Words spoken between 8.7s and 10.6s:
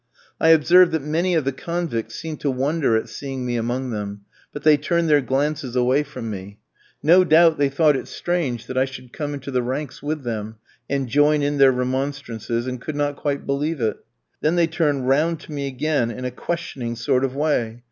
I should come into the ranks with them,